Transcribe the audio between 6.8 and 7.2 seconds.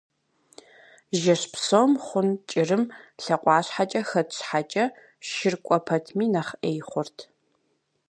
хъурт.